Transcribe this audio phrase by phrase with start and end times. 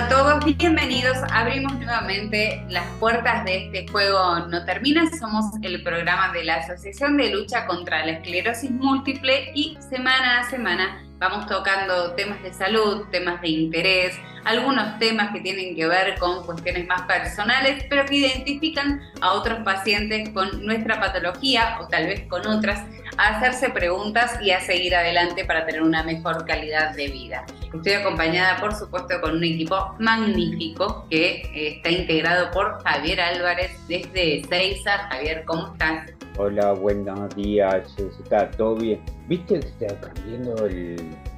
[0.00, 0.56] a todos?
[0.56, 1.18] Bienvenidos.
[1.30, 5.10] Abrimos nuevamente las puertas de este juego No Termina.
[5.18, 10.44] Somos el programa de la Asociación de Lucha contra la Esclerosis Múltiple y semana a
[10.48, 16.18] semana vamos tocando temas de salud, temas de interés, algunos temas que tienen que ver
[16.18, 22.06] con cuestiones más personales, pero que identifican a otros pacientes con nuestra patología o tal
[22.06, 22.82] vez con otras,
[23.18, 27.44] a hacerse preguntas y a seguir adelante para tener una mejor calidad de vida.
[27.72, 33.72] Estoy acompañada, por supuesto, con un equipo magnífico que eh, está integrado por Javier Álvarez
[33.88, 35.08] desde Seiza.
[35.10, 36.19] Javier, ¿cómo estás?
[36.42, 37.84] Hola, buenos días.
[37.98, 38.98] ¿Está todo bien?
[39.28, 40.96] ¿Viste que está cambiando el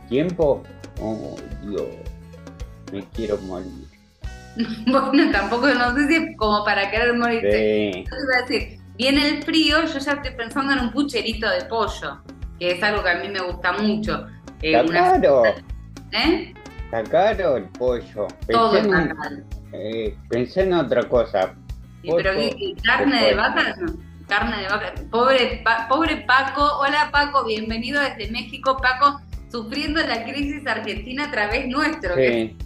[0.08, 0.62] tiempo?
[1.00, 1.34] Oh,
[1.66, 1.88] Dios.
[2.92, 3.66] Me quiero morir.
[4.86, 7.92] Bueno, tampoco no sé si es como para querer morirte.
[7.94, 8.04] Sí.
[8.04, 11.50] Yo te iba a decir, viene el frío, yo ya estoy pensando en un pucherito
[11.50, 12.20] de pollo,
[12.60, 14.24] que es algo que a mí me gusta mucho.
[14.60, 15.42] Eh, Está una- caro.
[16.12, 16.54] ¿Eh?
[16.84, 18.28] Está caro el pollo.
[18.48, 19.36] Todo está caro.
[19.72, 21.54] eh, pensé en otra cosa.
[22.02, 23.36] Pero Pollo, ¿qué- qué, carne de pollo.
[23.38, 24.11] vaca, no.
[24.32, 24.94] Carne de vaca.
[25.10, 29.20] Pobre, Pa- pobre Paco, hola Paco, bienvenido desde México, Paco,
[29.50, 32.14] sufriendo la crisis argentina a través nuestro.
[32.14, 32.56] que.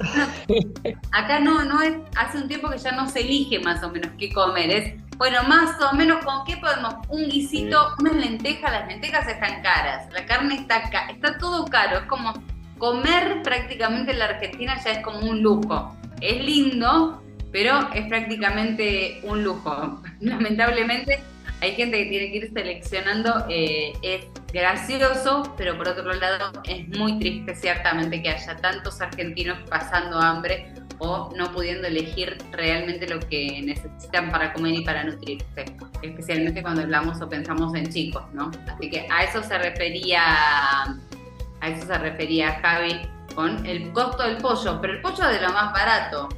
[1.13, 4.13] Acá no, no es, hace un tiempo que ya no se elige más o menos
[4.17, 8.87] qué comer, es, bueno, más o menos con qué podemos, un guisito, unas lentejas, las
[8.87, 12.33] lentejas están caras, la carne está ca- está todo caro, es como
[12.79, 15.97] comer prácticamente en la Argentina ya es como un lujo.
[16.21, 20.01] Es lindo, pero es prácticamente un lujo.
[20.21, 21.19] Lamentablemente
[21.61, 26.87] hay gente que tiene que ir seleccionando, eh, es gracioso, pero por otro lado es
[26.89, 33.21] muy triste ciertamente que haya tantos argentinos pasando hambre o no pudiendo elegir realmente lo
[33.21, 35.65] que necesitan para comer y para nutrirse,
[36.03, 38.51] especialmente cuando hablamos o pensamos en chicos, ¿no?
[38.69, 43.01] Así que a eso se refería, a eso se refería Javi
[43.35, 46.29] con el costo del pollo, pero el pollo es de lo más barato,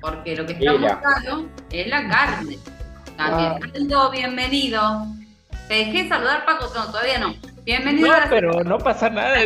[0.00, 2.58] porque lo que está caro es la carne.
[3.18, 3.50] También.
[3.50, 3.58] Ah.
[3.74, 5.06] Aldo, bienvenido.
[5.66, 7.34] Te dejé saludar, Paco, no, todavía no.
[7.64, 9.36] Bienvenido No, a la pero no pasa nada.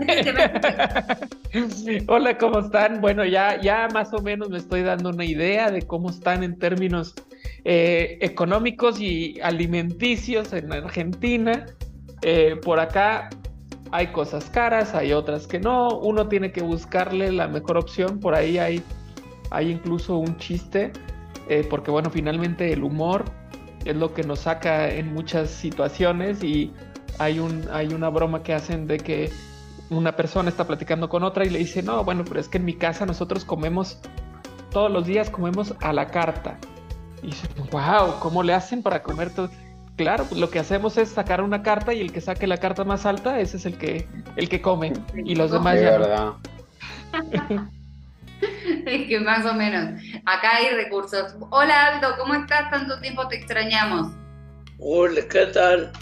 [2.06, 3.00] Hola, ¿cómo están?
[3.00, 6.56] Bueno, ya, ya más o menos me estoy dando una idea de cómo están en
[6.56, 7.14] términos
[7.64, 11.66] eh, económicos y alimenticios en Argentina.
[12.22, 13.28] Eh, por acá
[13.90, 15.98] hay cosas caras, hay otras que no.
[15.98, 18.20] Uno tiene que buscarle la mejor opción.
[18.20, 18.84] Por ahí hay,
[19.50, 20.92] hay incluso un chiste,
[21.50, 23.24] eh, porque bueno, finalmente el humor
[23.84, 26.72] es lo que nos saca en muchas situaciones y
[27.18, 29.32] hay, un, hay una broma que hacen de que
[29.88, 32.64] una persona está platicando con otra y le dice, no, bueno, pero es que en
[32.64, 33.98] mi casa nosotros comemos,
[34.70, 36.56] todos los días comemos a la carta.
[37.20, 39.50] Y dice, wow, ¿cómo le hacen para comer todo?
[39.96, 42.84] Claro, pues lo que hacemos es sacar una carta y el que saque la carta
[42.84, 44.06] más alta, ese es el que,
[44.36, 44.92] el que come.
[45.16, 47.70] Y los demás De ya no.
[48.86, 50.00] Es que más o menos.
[50.26, 51.34] Acá hay recursos.
[51.50, 52.70] Hola Aldo, ¿cómo estás?
[52.70, 54.12] Tanto tiempo te extrañamos.
[54.78, 55.92] Hola, ¿qué tal?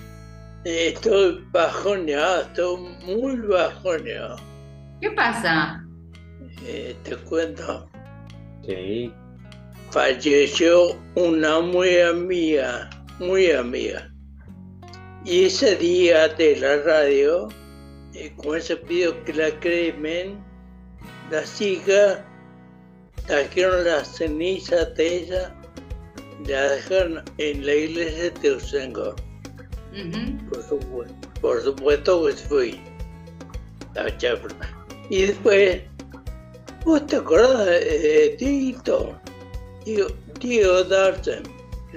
[0.65, 4.37] Estoy bajoneado, estoy muy bajoneado.
[5.01, 5.85] ¿Qué pasa?
[6.67, 7.89] Eh, te cuento,
[8.67, 9.13] Sí.
[9.91, 14.11] falleció una muy amiga, muy amiga.
[15.25, 17.49] Y ese día de la radio,
[18.15, 20.39] eh, como se pidió que la cremen,
[21.31, 22.21] las hijas
[23.29, 25.55] trajeron las cenizas de ella,
[26.47, 29.15] la dejaron en la iglesia de Teusengo.
[29.93, 30.49] Ujú.
[30.49, 32.81] Por supuesto, por supuesto que fui.
[33.95, 34.55] La chafra.
[35.11, 35.83] Y después,
[36.85, 39.21] ¿vos te acordás de Tito?
[39.85, 40.09] Diego,
[40.41, 41.43] Diego Darsen.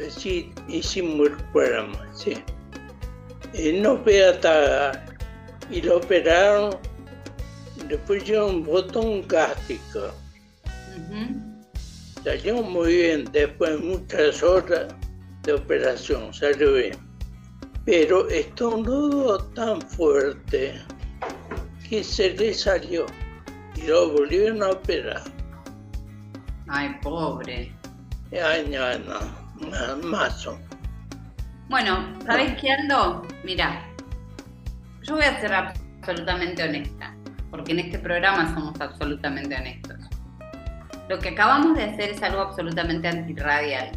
[0.10, 2.34] Sí, hicimos el programa, sí.
[3.54, 5.06] Y no fue hasta...
[5.70, 6.76] Y lo operaron,
[7.88, 10.12] le pusieron un botón gástrico.
[11.12, 11.62] Ujú.
[12.24, 14.94] Salió muy bien, después de muchas horas
[15.44, 16.98] de operación, salió bien.
[17.86, 20.80] pero estornudó tan fuerte
[21.90, 23.06] que se le salió
[23.76, 25.24] y lo volvieron a operar.
[26.68, 27.74] Ay, pobre.
[28.32, 30.60] Ay, no, no, ma- mazo.
[31.70, 33.28] Bueno, ¿sabés qué ando?
[33.44, 33.84] Mira,
[35.02, 37.16] yo voy a ser absolutamente honesta,
[37.50, 39.98] porque en este programa somos absolutamente honestos.
[41.12, 43.92] Lo que acabamos de hacer es algo absolutamente antirradial.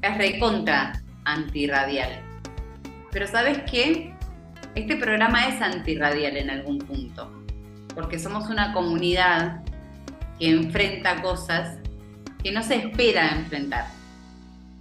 [0.00, 2.22] Es recontra antirradial.
[3.12, 4.14] Pero ¿sabes qué?
[4.74, 7.44] Este programa es antirradial en algún punto,
[7.94, 9.60] porque somos una comunidad
[10.38, 11.80] que enfrenta cosas
[12.42, 13.84] que no se espera enfrentar.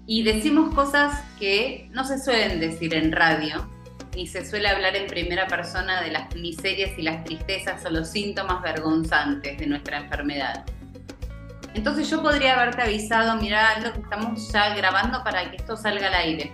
[0.06, 3.70] Y decimos cosas que no se suelen decir en radio,
[4.16, 8.08] ni se suele hablar en primera persona de las miserias y las tristezas o los
[8.08, 10.64] síntomas vergonzantes de nuestra enfermedad.
[11.78, 16.08] Entonces yo podría haberte avisado, mira, Aldo, que estamos ya grabando para que esto salga
[16.08, 16.52] al aire.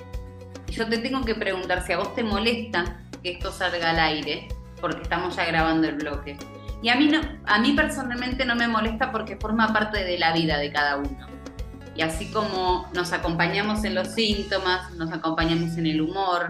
[0.68, 4.00] Y yo te tengo que preguntar si a vos te molesta que esto salga al
[4.00, 4.50] aire,
[4.82, 6.38] porque estamos ya grabando el bloque.
[6.82, 10.34] Y a mí, no, a mí personalmente no me molesta porque forma parte de la
[10.34, 11.26] vida de cada uno.
[11.96, 16.50] Y así como nos acompañamos en los síntomas, nos acompañamos en el humor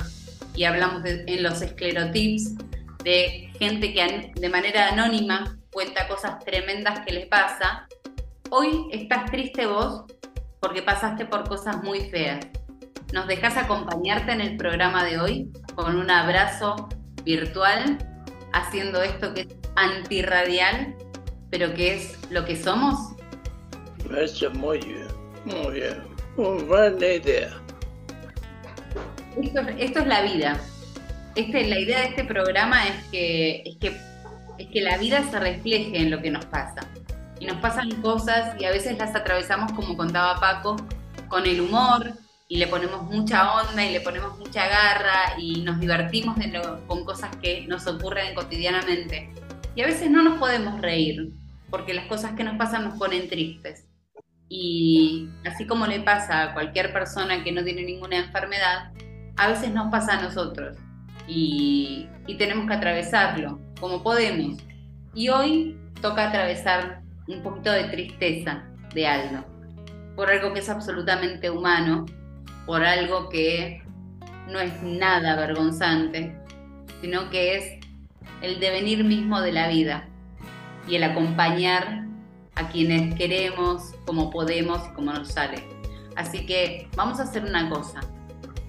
[0.55, 2.55] y hablamos de- en los esclerotips
[3.03, 7.87] de gente que de manera anónima cuenta cosas tremendas que les pasa,
[8.55, 10.03] hoy estás triste vos
[10.59, 12.45] porque pasaste por cosas muy feas.
[13.11, 16.87] ¿Nos dejas acompañarte en el programa de hoy con un abrazo
[17.23, 17.97] virtual
[18.53, 20.95] haciendo esto que es antirradial,
[21.49, 23.15] pero que es lo que somos?
[24.53, 25.07] Muy bien,
[25.45, 26.03] muy bien.
[26.37, 27.49] Una buena idea.
[29.41, 30.59] Esto, es- esto es la vida.
[31.35, 33.97] Este, la idea de este programa es que, es, que,
[34.59, 36.81] es que la vida se refleje en lo que nos pasa.
[37.43, 40.77] Y nos pasan cosas y a veces las atravesamos, como contaba Paco,
[41.27, 42.13] con el humor
[42.47, 46.87] y le ponemos mucha onda y le ponemos mucha garra y nos divertimos de lo-
[46.87, 49.29] con cosas que nos ocurren cotidianamente.
[49.75, 51.33] Y a veces no nos podemos reír
[51.69, 53.87] porque las cosas que nos pasan nos ponen tristes.
[54.47, 58.93] Y así como le pasa a cualquier persona que no tiene ninguna enfermedad,
[59.35, 60.77] a veces nos pasa a nosotros
[61.27, 64.61] y, y tenemos que atravesarlo como podemos.
[65.13, 69.45] Y hoy toca atravesar un poquito de tristeza de Aldo,
[70.15, 72.05] por algo que es absolutamente humano,
[72.65, 73.81] por algo que
[74.49, 76.35] no es nada vergonzante,
[77.01, 77.87] sino que es
[78.41, 80.07] el devenir mismo de la vida
[80.87, 82.05] y el acompañar
[82.55, 85.63] a quienes queremos, como podemos y como nos sale.
[86.15, 88.01] Así que vamos a hacer una cosa.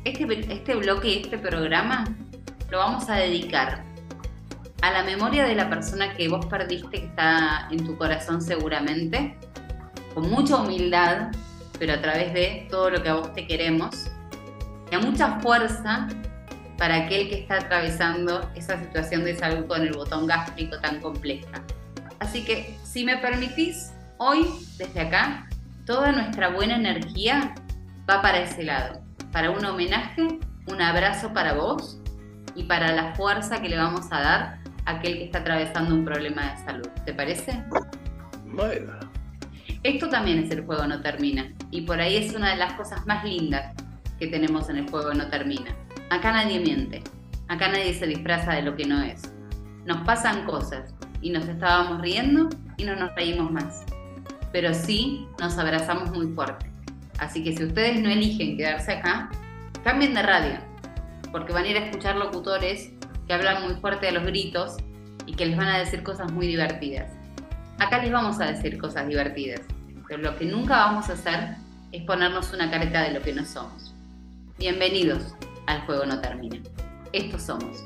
[0.05, 2.05] Este, este bloque y este programa
[2.71, 3.85] lo vamos a dedicar
[4.85, 9.35] a la memoria de la persona que vos perdiste que está en tu corazón seguramente,
[10.13, 11.29] con mucha humildad,
[11.79, 14.11] pero a través de todo lo que a vos te queremos,
[14.93, 16.07] y a mucha fuerza
[16.77, 21.65] para aquel que está atravesando esa situación de salud con el botón gástrico tan compleja.
[22.19, 24.47] Así que, si me permitís, hoy,
[24.77, 25.49] desde acá,
[25.87, 27.55] toda nuestra buena energía
[28.09, 29.01] va para ese lado,
[29.33, 31.99] para un homenaje, un abrazo para vos
[32.55, 36.53] y para la fuerza que le vamos a dar aquel que está atravesando un problema
[36.53, 36.89] de salud.
[37.05, 37.63] ¿Te parece?
[38.45, 39.15] Bien.
[39.83, 43.07] Esto también es el juego no termina y por ahí es una de las cosas
[43.07, 43.75] más lindas
[44.19, 45.77] que tenemos en el juego no termina.
[46.09, 47.03] Acá nadie miente,
[47.49, 49.31] acá nadie se disfraza de lo que no es.
[49.85, 52.49] Nos pasan cosas y nos estábamos riendo
[52.79, 53.85] y no nos reímos más.
[54.53, 56.71] Pero sí nos abrazamos muy fuerte.
[57.19, 59.31] Así que si ustedes no eligen quedarse acá,
[59.83, 60.59] cambien de radio,
[61.31, 62.93] porque van a ir a escuchar locutores
[63.27, 64.77] que hablan muy fuerte a los gritos
[65.27, 67.11] y que les van a decir cosas muy divertidas.
[67.79, 69.61] Acá les vamos a decir cosas divertidas,
[70.07, 71.57] pero lo que nunca vamos a hacer
[71.93, 73.95] es ponernos una careta de lo que no somos.
[74.59, 75.35] Bienvenidos
[75.67, 76.59] al Juego No Termina.
[77.13, 77.85] Estos somos.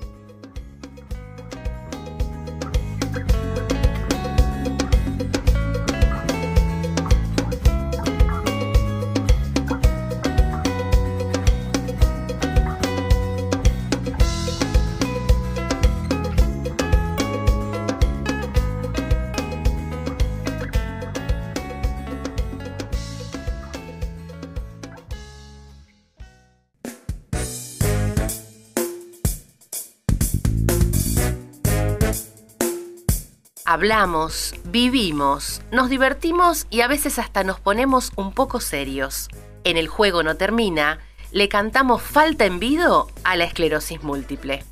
[33.79, 39.29] Hablamos, vivimos, nos divertimos y a veces hasta nos ponemos un poco serios.
[39.63, 40.99] En el juego no termina,
[41.31, 44.65] le cantamos falta en vido a la esclerosis múltiple.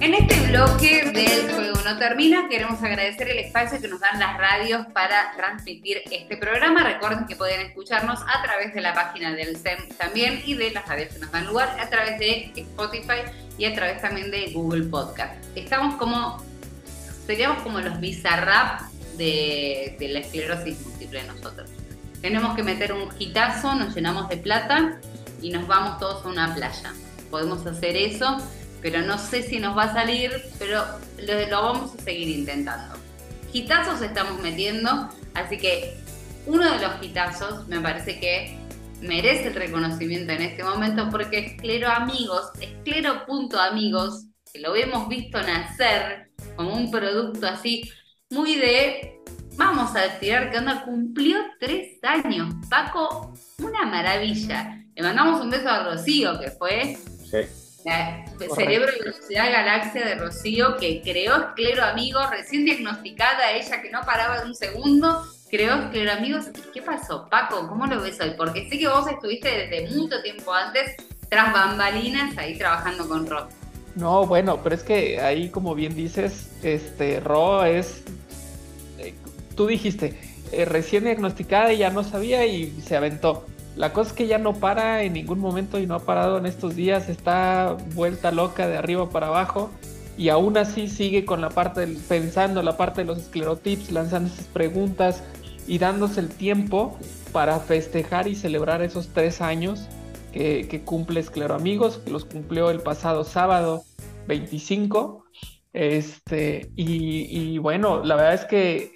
[0.00, 2.46] En este bloque del Juego No Termina.
[2.46, 6.84] Queremos agradecer el espacio que nos dan las radios para transmitir este programa.
[6.84, 10.86] Recuerden que pueden escucharnos a través de la página del SEM también y de las
[10.86, 13.22] radios que nos dan lugar a través de Spotify
[13.56, 15.42] y a través también de Google Podcast.
[15.56, 16.46] Estamos como,
[17.28, 18.80] seríamos como los bizarrap
[19.16, 21.70] de, de la esclerosis múltiple nosotros.
[22.20, 24.98] Tenemos que meter un hitazo, nos llenamos de plata
[25.40, 26.92] y nos vamos todos a una playa.
[27.30, 28.42] Podemos hacer eso
[28.80, 30.84] pero no sé si nos va a salir, pero
[31.18, 32.96] lo, vamos a seguir intentando.
[33.52, 35.96] Gitazos estamos metiendo, así que
[36.46, 38.58] uno de los gitazos me parece que
[39.00, 46.27] merece el reconocimiento en este momento porque Esclero Amigos, Esclero.amigos, que lo hemos visto nacer
[46.58, 47.88] como un producto así
[48.30, 49.20] muy de,
[49.56, 52.52] vamos a tirar que onda, cumplió tres años.
[52.68, 54.82] Paco, una maravilla.
[54.96, 56.98] Le mandamos un beso a Rocío, que fue
[57.30, 57.38] Sí.
[57.84, 58.24] la
[58.56, 64.00] cerebro y velocidad galaxia de Rocío, que creó Esclero Amigos, recién diagnosticada, ella que no
[64.02, 66.46] paraba de un segundo, creó Esclero Amigos.
[66.48, 67.68] ¿Y qué pasó, Paco?
[67.68, 68.32] ¿Cómo lo ves hoy?
[68.36, 70.96] Porque sé que vos estuviste desde mucho tiempo antes,
[71.30, 73.48] tras bambalinas, ahí trabajando con Ro.
[73.98, 78.04] No, bueno, pero es que ahí, como bien dices, este Ro es.
[78.98, 79.14] eh,
[79.56, 80.16] tú dijiste,
[80.52, 83.44] eh, recién diagnosticada y ya no sabía y se aventó.
[83.74, 86.46] La cosa es que ya no para en ningún momento y no ha parado en
[86.46, 89.70] estos días, está vuelta loca de arriba para abajo
[90.16, 94.30] y aún así sigue con la parte del, pensando la parte de los esclerotips, lanzando
[94.32, 95.24] esas preguntas
[95.66, 96.96] y dándose el tiempo
[97.32, 99.88] para festejar y celebrar esos tres años
[100.32, 103.82] que, que cumple Escleroamigos, que los cumplió el pasado sábado
[104.26, 105.24] 25.
[105.72, 108.92] Este, y, y bueno, la verdad es que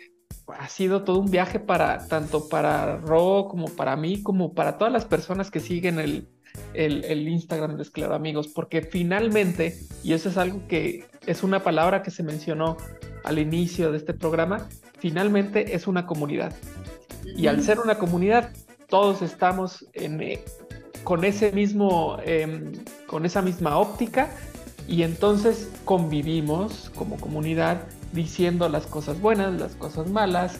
[0.49, 4.93] ha sido todo un viaje para tanto para Ro como para mí, como para todas
[4.93, 6.29] las personas que siguen el,
[6.75, 11.63] el, el Instagram de Esclero Amigos, porque finalmente, y eso es algo que es una
[11.63, 12.77] palabra que se mencionó
[13.25, 16.55] al inicio de este programa, finalmente es una comunidad.
[17.25, 18.51] Y al ser una comunidad,
[18.89, 20.21] todos estamos en,
[21.05, 22.73] con ese mismo, em,
[23.07, 24.31] con esa misma óptica,
[24.89, 27.83] y entonces convivimos como comunidad
[28.13, 30.59] diciendo las cosas buenas, las cosas malas,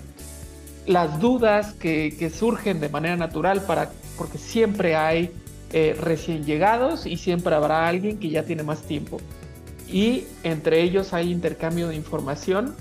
[0.87, 5.31] las dudas que, surgen de manera natural para, porque siempre hay
[5.73, 9.19] eh, recién llegados y siempre habrá alguien que ya tiene más tiempo.
[9.89, 12.75] Y entre ellos hay intercambio de información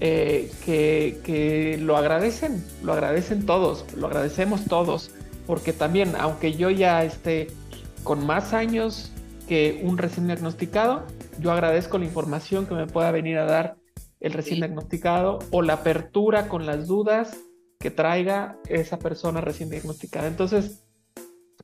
[0.00, 5.10] eh, que lo agradecen, lo agradecen todos, lo agradecemos todos,
[5.48, 7.46] porque también, aunque yo ya esté
[8.04, 9.10] con más años
[9.48, 11.06] que un recién diagnosticado,
[11.40, 13.76] yo agradezco la información que me pueda venir a dar
[14.20, 14.60] el recién Sí.
[14.60, 17.34] diagnosticado o la apertura con las dudas
[17.80, 20.28] que traiga esa persona recién diagnosticada.
[20.28, 20.84] Entonces,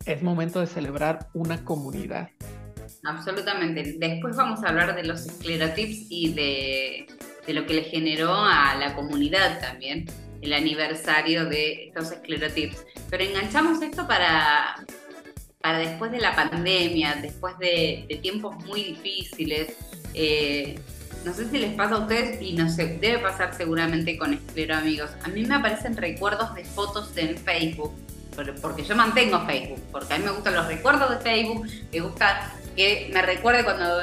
[0.07, 2.31] es momento de celebrar una comunidad.
[3.05, 3.97] Absolutamente.
[3.99, 7.07] Después vamos a hablar de los esclerotips y de,
[7.47, 10.07] de lo que le generó a la comunidad también
[10.43, 12.85] el aniversario de estos esclerotips.
[13.11, 14.76] Pero enganchamos esto para,
[15.61, 19.75] para después de la pandemia, después de, tiempos muy difíciles.
[20.14, 20.79] Eh,
[21.25, 24.76] no sé si les pasa a ustedes y no sé, debe pasar seguramente con Esclero
[24.76, 25.11] Amigos.
[25.23, 27.93] A mí me aparecen recuerdos de fotos en Facebook,
[28.37, 32.00] por- porque yo mantengo Facebook, porque a mí me gustan los recuerdos de Facebook, me
[32.00, 34.00] gusta que me recuerde cuando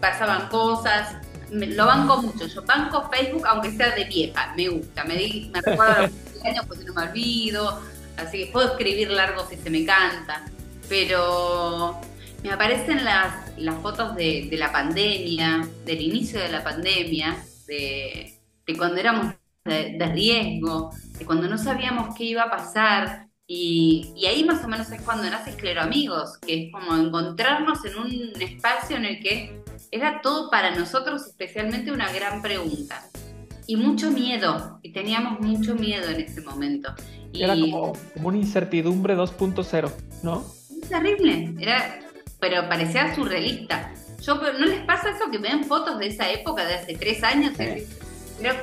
[0.00, 1.16] pasaban cosas,
[1.50, 5.50] me- lo banco mucho, yo banco Facebook aunque sea de vieja, me gusta, me, di-
[5.52, 6.02] me recuerda
[6.34, 7.80] los años pues no me olvido,
[8.16, 10.44] así que puedo escribir largo si se me canta,
[10.88, 12.00] pero
[12.42, 18.38] me aparecen las, las fotos de, de la pandemia, del inicio de la pandemia, de,
[18.66, 23.26] de cuando éramos de, de riesgo, de cuando no sabíamos qué iba a pasar.
[23.46, 27.84] Y, y ahí más o menos es cuando nace Esclero Amigos, que es como encontrarnos
[27.84, 29.60] en un espacio en el que
[29.90, 33.08] era todo para nosotros especialmente una gran pregunta.
[33.66, 36.92] Y mucho miedo, y teníamos mucho miedo en ese momento.
[37.32, 39.92] Y Era como, como una incertidumbre 2.0,
[40.22, 40.44] ¿no?
[40.90, 42.00] terrible, era,
[42.40, 43.92] pero parecía surrealista.
[44.20, 47.54] Yo, ¿no les pasa eso que ven fotos de esa época, de hace tres años?
[47.56, 47.86] Sí.
[48.38, 48.54] Pero,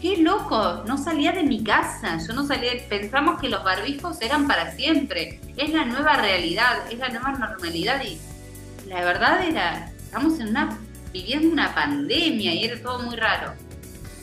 [0.00, 4.46] qué loco, no salía de mi casa, yo no salía, pensamos que los barbijos eran
[4.46, 8.18] para siempre, es la nueva realidad, es la nueva normalidad y
[8.88, 10.78] la verdad era, estamos en una,
[11.12, 13.52] viviendo una pandemia y era todo muy raro.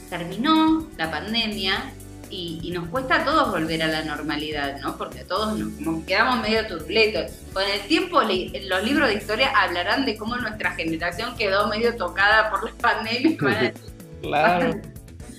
[0.10, 1.94] Terminó la pandemia
[2.32, 4.98] y, y nos cuesta a todos volver a la normalidad, ¿no?
[4.98, 7.34] Porque a todos nos como que quedamos medio turbulentos.
[7.54, 12.50] Con el tiempo, los libros de historia hablarán de cómo nuestra generación quedó medio tocada
[12.50, 13.74] por la pandemia.
[14.22, 14.82] Claro.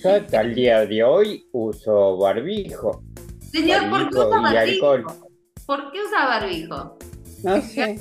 [0.04, 3.02] Yo hasta el día de hoy uso barbijo.
[3.50, 5.28] Señor, ¿por qué usa barbijo?
[5.66, 6.98] ¿Por qué usa barbijo?
[7.42, 7.98] No sé.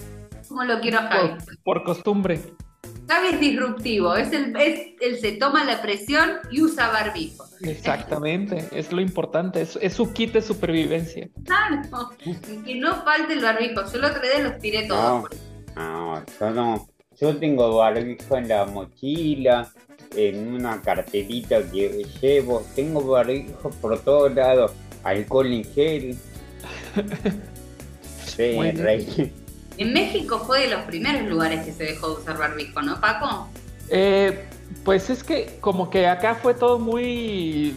[0.56, 1.38] ¿Cómo lo quiero acá?
[1.46, 2.40] Por, por costumbre.
[3.08, 7.44] Gaby es disruptivo, es el, es el se toma la presión y usa barbijo.
[7.60, 11.28] Exactamente, es lo importante, es, es su kit de supervivencia.
[11.44, 11.82] Claro,
[12.66, 13.82] que no falte el barbijo.
[13.92, 15.30] Yo el otro día los tiré todos.
[15.76, 16.88] No, no, yo no.
[17.20, 19.70] Yo tengo barbijo en la mochila,
[20.16, 22.66] en una carterita que llevo.
[22.78, 24.72] Tengo barbijo por todos lados.
[25.04, 26.18] Alcohol en gel.
[28.26, 28.84] Sí, Bueno.
[28.84, 29.32] rey.
[29.78, 33.50] En México fue de los primeros lugares que se dejó de usar barbijo, ¿no, Paco?
[33.90, 34.46] Eh,
[34.84, 37.76] pues es que como que acá fue todo muy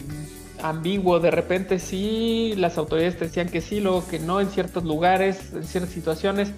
[0.61, 4.83] ambiguo, de repente sí, las autoridades te decían que sí, luego que no en ciertos
[4.83, 6.51] lugares, en ciertas situaciones.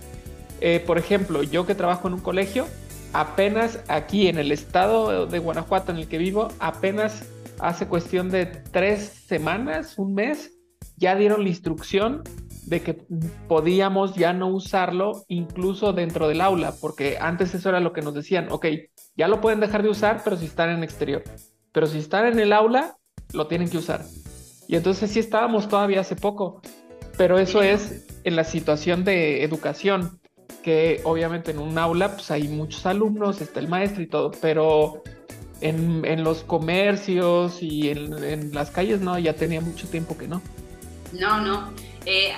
[0.60, 2.67] Eh, por ejemplo, yo que trabajo en un colegio,
[3.13, 7.24] apenas aquí en el estado de Guanajuato en el que vivo, apenas
[7.60, 10.51] hace cuestión de tres semanas, un mes,
[10.98, 12.24] ya dieron la instrucción
[12.71, 12.93] de que
[13.49, 18.13] podíamos ya no usarlo incluso dentro del aula, porque antes eso era lo que nos
[18.13, 18.65] decían, ok,
[19.17, 21.21] ya lo pueden dejar de usar, pero si están en exterior.
[21.73, 22.95] Pero si están en el aula,
[23.33, 24.05] lo tienen que usar.
[24.69, 26.61] Y entonces sí estábamos todavía hace poco,
[27.17, 30.21] pero eso es en la situación de educación,
[30.63, 35.03] que obviamente en un aula pues hay muchos alumnos, está el maestro y todo, pero
[35.59, 40.29] en, en los comercios y en, en las calles no, ya tenía mucho tiempo que
[40.29, 40.41] no.
[41.11, 41.73] No, no.
[42.05, 42.31] Eh,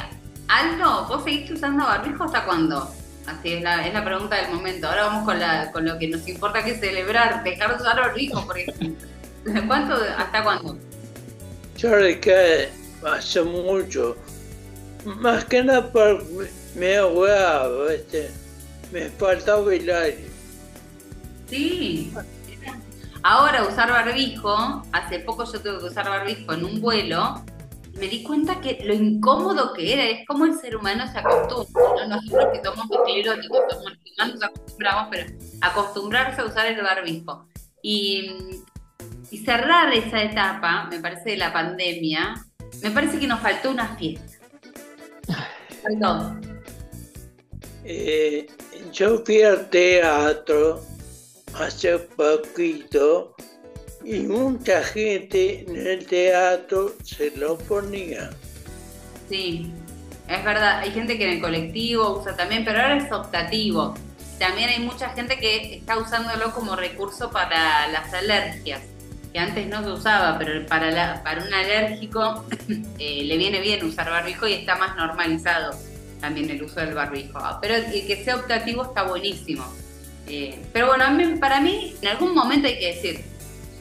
[0.54, 2.88] Aldo, ¿vos seguiste usando barbijo hasta cuándo?
[3.26, 4.88] Así es la, es la pregunta del momento.
[4.88, 7.96] Ahora vamos con, la, con lo que nos importa que es celebrar, dejar de usar
[7.96, 9.08] barbijo, por ejemplo.
[9.68, 10.78] ¿Cuánto, ¿Hasta cuándo?
[11.76, 12.70] Yo recae
[13.04, 14.16] hace mucho.
[15.06, 16.24] Más que nada por
[16.76, 18.30] me ahogaba, ¿viste?
[18.92, 20.28] Me faltaba el aire.
[21.50, 22.14] Sí.
[23.24, 27.44] Ahora usar barbijo, hace poco yo tuve que usar barbijo en un vuelo,
[27.94, 32.08] me di cuenta que lo incómodo que era, es como el ser humano se acostumbra,
[32.08, 32.16] ¿no?
[32.16, 37.48] nosotros que somos escleróticos, somos más nos acostumbramos, pero acostumbrarse a usar el barbijo.
[37.82, 38.62] Y,
[39.32, 42.36] y cerrar esa etapa, me parece, de la pandemia,
[42.82, 44.40] me parece que nos faltó una fiesta.
[45.82, 46.40] Faltó.
[47.84, 48.48] Eh,
[48.92, 50.82] yo fui al teatro
[51.56, 53.36] hace poquito
[54.04, 58.30] y mucha gente en el teatro se lo ponía.
[59.30, 59.72] Sí,
[60.28, 60.80] es verdad.
[60.80, 63.94] Hay gente que en el colectivo usa también, pero ahora es optativo.
[64.40, 68.82] También hay mucha gente que está usándolo como recurso para las alergias,
[69.32, 72.44] que antes no se usaba, pero para, la- para un alérgico
[73.00, 75.76] eh, le viene bien usar barbijo y está más normalizado
[76.20, 77.40] también el uso del barbijo.
[77.62, 79.66] Pero que sea optativo está buenísimo.
[80.28, 81.06] Eh, pero bueno,
[81.40, 83.26] para mí en algún momento hay que decir,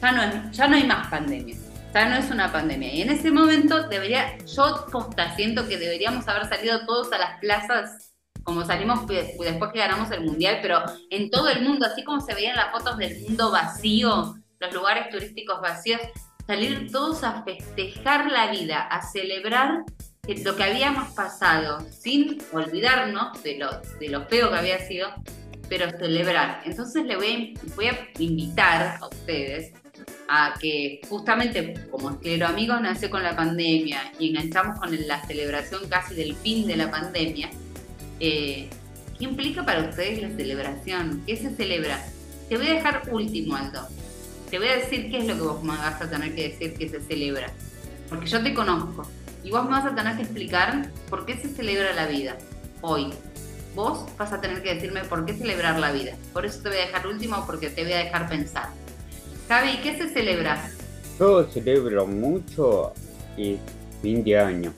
[0.03, 1.55] ya no, es- ya no hay más pandemia.
[1.93, 2.93] Ya no es una pandemia.
[2.93, 7.39] Y en ese momento debería, yo posta, siento que deberíamos haber salido todos a las
[7.39, 8.09] plazas
[8.43, 12.19] como salimos de- después que ganamos el mundial, pero en todo el mundo, así como
[12.19, 16.01] se veían las fotos del mundo vacío, los lugares turísticos vacíos,
[16.45, 19.83] salir todos a festejar la vida, a celebrar
[20.43, 25.07] lo que habíamos pasado, sin olvidarnos de lo, de lo feo que había sido,
[25.69, 26.61] pero celebrar.
[26.65, 29.71] Entonces le voy a, voy a invitar a ustedes
[30.35, 35.87] a que justamente como Esclero Amigos nació con la pandemia y enganchamos con la celebración
[35.87, 37.51] casi del fin de la pandemia,
[38.19, 38.67] eh,
[39.19, 41.21] ¿qué implica para ustedes la celebración?
[41.27, 42.03] ¿Qué se celebra?
[42.49, 43.87] Te voy a dejar último, Aldo.
[44.49, 46.73] Te voy a decir qué es lo que vos me vas a tener que decir
[46.73, 47.51] que se celebra.
[48.09, 49.07] Porque yo te conozco.
[49.43, 52.37] Y vos me vas a tener que explicar por qué se celebra la vida
[52.81, 53.13] hoy.
[53.75, 56.15] Vos vas a tener que decirme por qué celebrar la vida.
[56.31, 58.69] Por eso te voy a dejar último, porque te voy a dejar pensar.
[59.47, 60.69] Javi, ¿qué se celebra?
[61.19, 62.93] Yo celebro mucho
[63.37, 63.59] el
[64.01, 64.73] fin de año,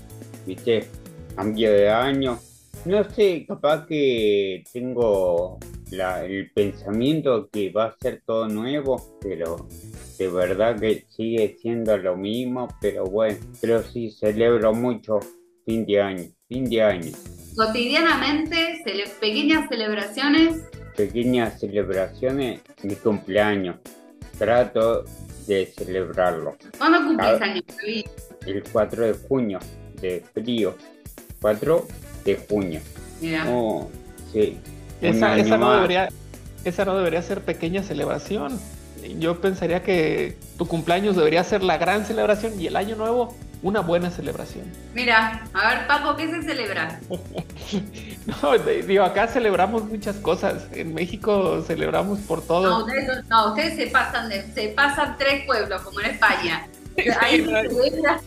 [0.46, 0.88] ¿viste?
[1.36, 2.40] Cambio de año.
[2.86, 5.58] No sé, capaz que tengo
[5.92, 9.68] la- el pensamiento que va a ser todo nuevo, pero
[10.18, 15.20] de verdad que sigue siendo lo mismo, pero bueno, pero sí celebro mucho
[15.66, 17.12] fin de año, fin de año.
[17.56, 20.62] Cotidianamente, cele- pequeñas celebraciones.
[20.96, 23.78] Pequeñas celebraciones, mi cumpleaños.
[24.38, 25.06] Trato
[25.48, 26.58] de celebrarlo.
[26.78, 28.06] ¿Cuándo cumplís años, Javi?
[28.46, 29.60] el 4 de junio,
[30.02, 30.76] de frío.
[31.42, 31.88] 4
[32.24, 32.82] de junio.
[33.22, 33.46] Mira.
[33.50, 33.90] Oh,
[34.32, 34.58] sí.
[35.02, 36.10] Esa, esa no debería,
[36.64, 38.60] esa no debería ser pequeña celebración.
[39.20, 43.80] Yo pensaría que tu cumpleaños debería ser la gran celebración y el año nuevo una
[43.82, 44.72] buena celebración.
[44.94, 47.00] Mira, a ver, Paco, ¿qué se celebra?
[48.26, 50.68] No, digo, acá celebramos muchas cosas.
[50.72, 52.86] En México celebramos por No, todo.
[52.86, 56.68] ustedes, no, ustedes se pasan de, se pasan tres pueblos, como en España.
[57.22, 58.22] Ahí se celebra.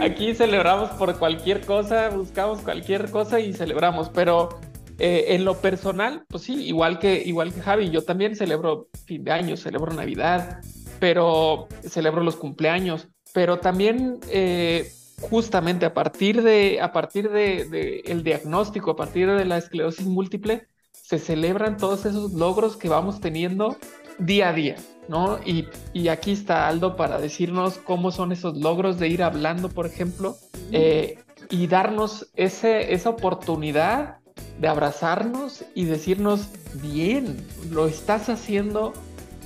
[0.00, 4.10] Aquí celebramos por cualquier cosa, buscamos cualquier cosa y celebramos.
[4.10, 4.60] Pero
[5.00, 9.24] Eh, en lo personal, pues sí, igual que, igual que Javi, yo también celebro fin
[9.24, 10.60] de año, celebro Navidad,
[11.00, 18.02] pero celebro los cumpleaños, pero también eh, justamente a partir de, a partir de, de
[18.06, 23.20] el diagnóstico, a partir de la esclerosis múltiple, se celebran todos esos logros que vamos
[23.20, 23.76] teniendo
[24.18, 24.76] día a día,
[25.08, 25.40] ¿no?
[25.44, 29.86] Y, y aquí está Aldo para decirnos cómo son esos logros de ir hablando, por
[29.86, 30.36] ejemplo,
[30.70, 31.18] eh,
[31.50, 34.18] y darnos ese, esa oportunidad
[34.60, 38.92] de abrazarnos y decirnos, bien, lo estás haciendo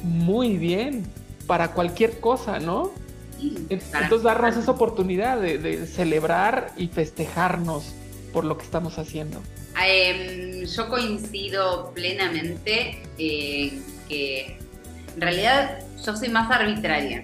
[0.02, 1.06] muy bien
[1.46, 2.92] para cualquier cosa, ¿no?
[3.68, 7.94] Entonces darnos esa oportunidad de, de celebrar y festejarnos
[8.32, 9.42] por lo que estamos haciendo.
[9.84, 14.58] Eh, yo coincido plenamente eh, que
[15.14, 17.22] en realidad yo soy más arbitraria.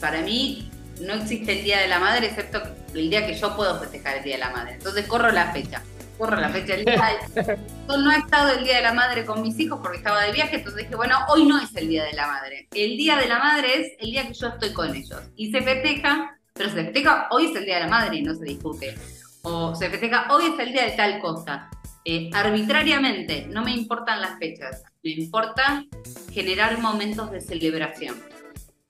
[0.00, 2.62] Para mí no existe el Día de la Madre excepto
[2.94, 4.74] el día que yo puedo festejar el Día de la Madre.
[4.74, 5.82] Entonces corro la fecha.
[6.18, 6.74] Corro la fecha.
[6.74, 9.78] El día de- Yo no he estado el Día de la Madre con mis hijos
[9.82, 12.68] porque estaba de viaje, entonces dije, bueno, hoy no es el Día de la Madre.
[12.74, 15.20] El Día de la Madre es el día que yo estoy con ellos.
[15.36, 18.34] Y se festeja, pero se festeja, hoy es el Día de la Madre y no
[18.34, 18.96] se discute.
[19.42, 21.68] O se festeja, hoy es el día de tal cosa.
[22.04, 25.84] Eh, arbitrariamente, no me importan las fechas, me importa
[26.32, 28.16] generar momentos de celebración.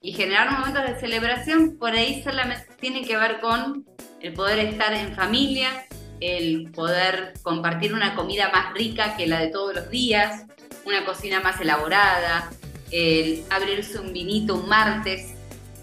[0.01, 3.85] Y generar momentos de celebración por ahí solamente tiene que ver con
[4.21, 5.87] el poder estar en familia,
[6.19, 10.45] el poder compartir una comida más rica que la de todos los días,
[10.85, 12.49] una cocina más elaborada,
[12.91, 15.33] el abrirse un vinito un martes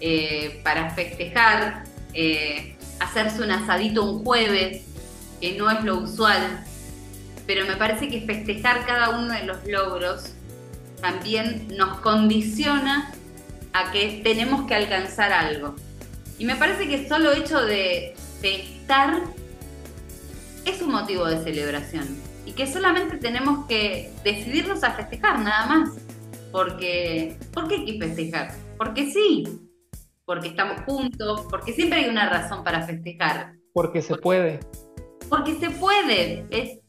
[0.01, 4.83] eh, para festejar, eh, hacerse un asadito un jueves,
[5.39, 6.63] que no es lo usual,
[7.45, 10.33] pero me parece que festejar cada uno de los logros
[11.01, 13.13] también nos condiciona
[13.73, 15.75] a que tenemos que alcanzar algo.
[16.39, 19.21] Y me parece que solo hecho de, de estar
[20.65, 22.05] es un motivo de celebración.
[22.45, 25.89] Y que solamente tenemos que decidirnos a festejar, nada más.
[26.51, 28.53] Porque, ¿por qué hay que festejar?
[28.77, 29.43] Porque sí.
[30.25, 33.53] Porque estamos juntos, porque siempre hay una razón para festejar.
[33.73, 34.59] Porque se puede.
[35.29, 36.45] Porque se puede.
[36.49, 36.79] Es,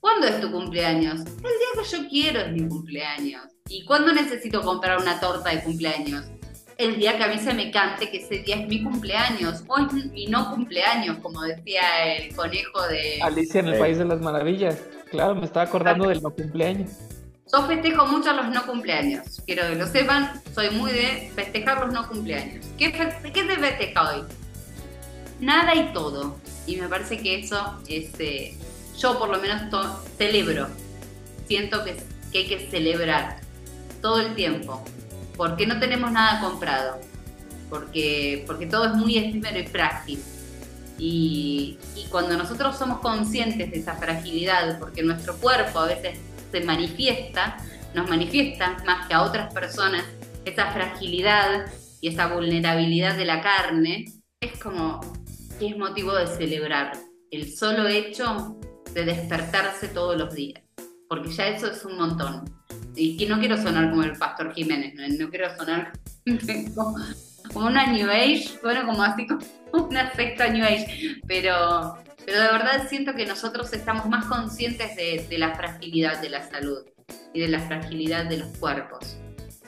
[0.00, 1.20] ¿Cuándo es tu cumpleaños?
[1.20, 3.42] El día que yo quiero es mi cumpleaños.
[3.68, 6.24] ¿Y cuándo necesito comprar una torta de cumpleaños?
[6.78, 9.64] El día que a mí se me cante que ese día es mi cumpleaños.
[9.66, 13.18] O es mi no cumpleaños, como decía el conejo de...
[13.22, 13.80] Alicia en el Sí.
[13.80, 14.78] País de las Maravillas.
[15.10, 16.90] Claro, me estaba acordando del no cumpleaños.
[17.52, 19.40] Yo festejo mucho los no cumpleaños.
[19.46, 22.66] Quiero que lo sepan, soy muy de festejar los no cumpleaños.
[22.76, 24.22] ¿Qué, fe- qué se festeja hoy?
[25.40, 26.36] Nada y todo.
[26.66, 28.08] Y me parece que eso es...
[28.18, 28.54] eh,
[28.98, 29.62] yo por lo menos
[30.18, 30.68] celebro.
[31.46, 31.96] Siento que,
[32.32, 33.40] que hay que celebrar
[34.02, 34.82] todo el tiempo.
[35.36, 37.00] Porque no tenemos nada comprado.
[37.68, 40.22] Porque, porque todo es muy efímero y frágil.
[40.98, 46.18] Y, y cuando nosotros somos conscientes de esa fragilidad, porque nuestro cuerpo a veces
[46.50, 47.58] se manifiesta,
[47.94, 50.04] nos manifiesta más que a otras personas
[50.46, 51.66] esa fragilidad
[52.00, 54.04] y esa vulnerabilidad de la carne,
[54.40, 55.00] es como
[55.58, 56.92] que es motivo de celebrar
[57.30, 58.58] el solo hecho
[58.94, 60.62] de despertarse todos los días,
[61.08, 62.55] porque ya eso es un montón.
[62.96, 65.92] Y que no quiero sonar como el pastor Jiménez, no, quiero sonar
[67.52, 69.44] como, una New Age, bueno, como así como
[69.86, 75.38] una secta New Age, pero, pero de verdad siento que nosotros estamos más conscientes de,
[75.38, 76.84] la fragilidad de la salud
[77.34, 79.18] y de la fragilidad de los cuerpos.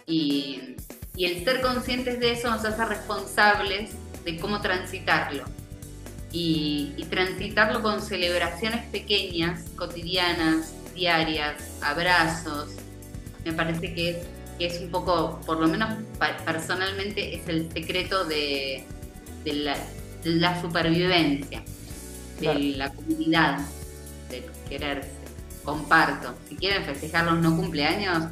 [0.06, 0.76] Y,
[1.14, 3.90] y el ser conscientes de eso nos hace responsables
[4.24, 5.44] de cómo transitarlo.
[6.30, 12.70] Y, y transitarlo con celebraciones pequeñas, cotidianas, diarias, abrazos.
[13.48, 14.16] Me parece que es,
[14.58, 15.88] que es un poco, por lo menos
[16.44, 18.84] personalmente, es el secreto de,
[19.44, 19.74] de la,
[20.22, 21.60] de la supervivencia,
[22.40, 22.58] de Claro.
[22.60, 23.60] la comunidad,
[24.28, 25.10] de quererse.
[25.64, 26.34] Comparto.
[26.48, 28.30] Si quieren festejar los no cumpleaños,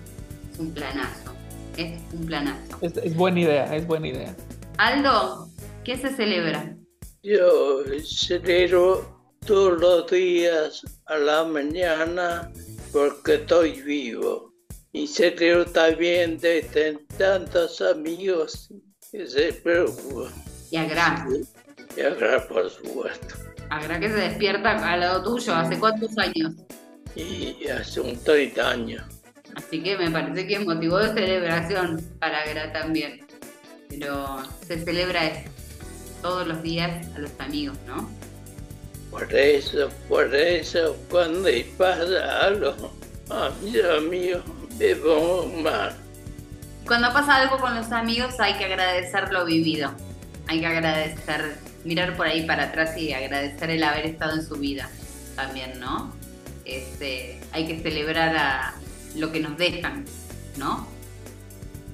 [0.52, 1.32] es un planazo.
[1.76, 2.78] Es un planazo.
[2.82, 4.36] Es, es buena idea, es buena idea.
[4.76, 5.48] Aldo,
[5.84, 6.76] ¿qué se celebra?
[7.22, 12.52] Yo celebro todos los días a la mañana
[12.92, 14.45] porque estoy vivo.
[14.96, 18.72] Y celebro también de tener tantos amigos
[19.12, 20.32] que se preocupan.
[20.70, 21.28] Y Agra.
[21.94, 23.34] Y acá, por supuesto.
[23.68, 25.54] Agra que se despierta al lado tuyo.
[25.54, 26.54] ¿Hace cuántos años?
[27.14, 29.02] Y hace un 30 años.
[29.54, 33.20] Así que me parece que es motivo de celebración para Agra también.
[33.90, 35.50] Pero se celebra eso,
[36.22, 38.08] todos los días a los amigos, ¿no?
[39.10, 42.74] Por eso, por eso, cuando pasa algo
[43.28, 44.42] a mis amigos,
[44.78, 45.94] pongo mal.
[46.86, 49.92] Cuando pasa algo con los amigos hay que agradecer lo vivido.
[50.48, 54.54] Hay que agradecer, mirar por ahí para atrás y agradecer el haber estado en su
[54.56, 54.88] vida
[55.34, 56.14] también, ¿no?
[56.66, 58.74] este, hay que celebrar a
[59.14, 60.04] lo que nos dejan,
[60.58, 60.86] ¿no?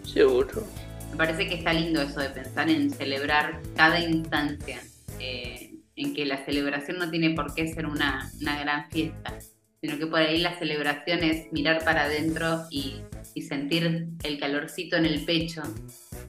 [0.05, 0.66] Seguro.
[1.11, 4.81] Me parece que está lindo eso de pensar en celebrar cada instancia,
[5.21, 9.38] eh, en que la celebración no tiene por qué ser una, una gran fiesta,
[9.83, 13.01] sino que por ahí la celebración es mirar para adentro y,
[13.35, 15.62] y sentir el calorcito en el pecho,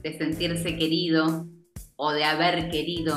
[0.02, 1.46] de sentirse querido
[1.96, 3.16] o de haber querido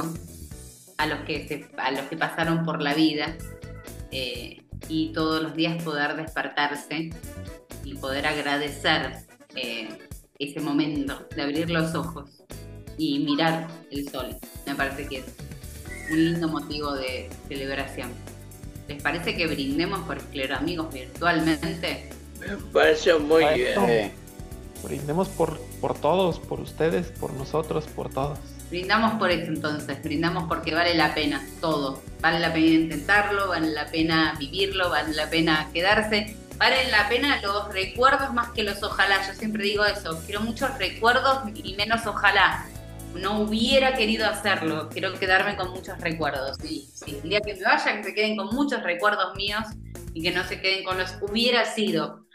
[1.00, 3.36] a los que, se- a los que pasaron por la vida
[4.12, 7.10] eh, y todos los días poder despertarse
[7.84, 9.18] y poder agradecer
[9.56, 9.90] eh,
[10.38, 12.30] ese momento de abrir los ojos
[12.98, 14.36] y mirar el sol.
[14.68, 15.26] Me parece que es
[16.12, 18.10] un lindo motivo de celebración.
[18.88, 22.10] ¿Les parece que brindemos por Escleroamigos virtualmente?
[22.40, 23.74] Me parece muy bien.
[23.76, 23.88] Perfecto.
[23.88, 24.12] Eh,
[24.84, 28.38] Brindemos por, por todos, por ustedes, por nosotros, por todos.
[28.70, 32.02] Brindamos por eso entonces, brindamos porque vale la pena todo.
[32.22, 37.42] Vale la pena intentarlo, vale la pena vivirlo, vale la pena quedarse, valen la pena
[37.42, 39.26] los recuerdos más que los ojalá.
[39.26, 42.66] Yo siempre digo eso, quiero muchos recuerdos y menos ojalá.
[43.20, 46.58] No hubiera querido hacerlo, quiero quedarme con muchos recuerdos.
[46.64, 49.66] Y sí, el día que me vaya, que se queden con muchos recuerdos míos
[50.14, 52.26] y que no se queden con los hubiera sido.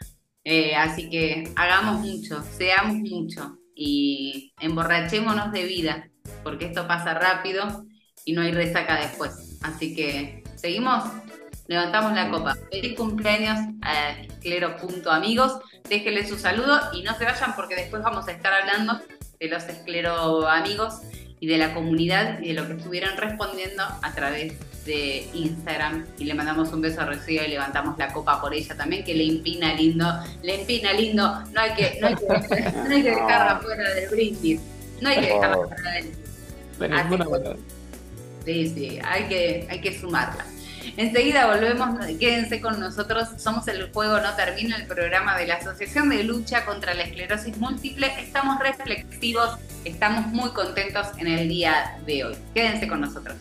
[0.43, 6.09] Eh, así que hagamos mucho, seamos mucho y emborrachémonos de vida,
[6.43, 7.85] porque esto pasa rápido
[8.25, 9.57] y no hay resaca después.
[9.61, 11.03] Así que seguimos,
[11.67, 12.57] levantamos la copa.
[12.71, 15.59] Feliz cumpleaños a esclero.amigos.
[15.87, 18.99] Déjenle su saludo y no se vayan porque después vamos a estar hablando
[19.43, 21.01] de los esclero amigos
[21.41, 24.53] y de la comunidad y de lo que estuvieron respondiendo a través
[24.85, 26.05] de Instagram.
[26.17, 29.13] Y le mandamos un beso a Rocío y levantamos la copa por ella también que
[29.13, 30.07] le empina lindo,
[30.41, 34.09] le empina lindo, no hay que, no hay que, no hay que dejarla fuera del
[34.09, 34.61] brindis,
[35.01, 36.11] no hay que dejarla fuera del
[36.79, 37.55] De Así ninguna manera.
[38.45, 40.45] Sí, sí, hay que, hay que sumarla.
[40.97, 43.29] Enseguida volvemos, quédense con nosotros.
[43.37, 47.57] Somos El Juego No Termina, el programa de la Asociación de Lucha contra la Esclerosis
[47.57, 48.11] Múltiple.
[48.19, 52.35] Estamos reflexivos, estamos muy contentos en el día de hoy.
[52.53, 53.35] Quédense con nosotros.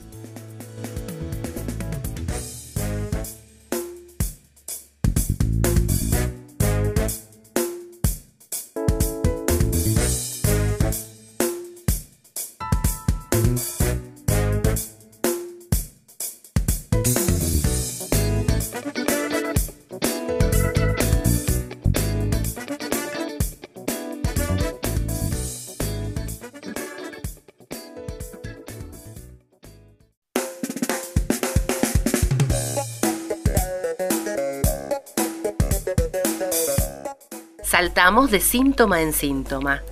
[37.82, 39.82] Saltamos de síntoma en síntoma.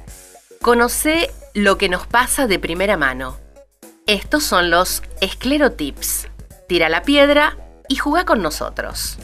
[0.62, 3.36] Conoce lo que nos pasa de primera mano.
[4.06, 6.28] Estos son los esclerotips.
[6.68, 7.56] Tira la piedra
[7.88, 9.18] y juega con nosotros.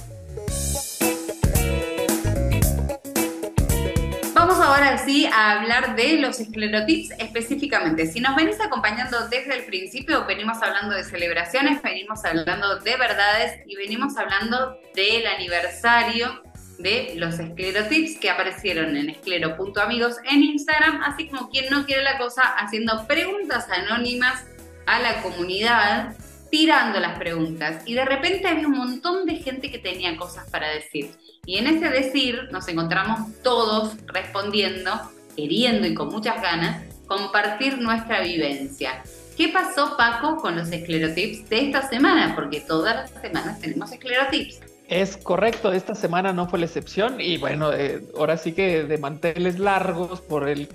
[4.35, 8.07] Vamos ahora sí a hablar de los esclerotips específicamente.
[8.07, 13.61] Si nos venís acompañando desde el principio, venimos hablando de celebraciones, venimos hablando de verdades
[13.65, 16.43] y venimos hablando del aniversario
[16.79, 22.19] de los esclerotips que aparecieron en esclero.amigos en Instagram, así como quien no quiere la
[22.19, 24.45] cosa, haciendo preguntas anónimas
[24.87, 26.15] a la comunidad,
[26.51, 27.83] tirando las preguntas.
[27.87, 31.11] Y de repente había un montón de gente que tenía cosas para decir.
[31.45, 34.93] Y en ese decir nos encontramos todos respondiendo,
[35.37, 39.03] queriendo y con muchas ganas compartir nuestra vivencia.
[39.37, 42.35] ¿Qué pasó, Paco, con los esclerotips de esta semana?
[42.35, 44.61] Porque todas las semanas tenemos esclerotips.
[44.89, 48.99] Es correcto, esta semana no fue la excepción y bueno, eh, ahora sí que de
[48.99, 50.69] manteles largos por el,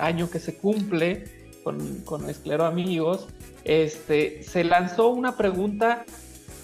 [0.00, 1.24] año que se cumple
[1.62, 3.28] con, con Esclero Amigos,
[3.62, 6.04] este, se lanzó una pregunta